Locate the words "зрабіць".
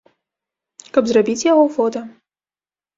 1.13-1.47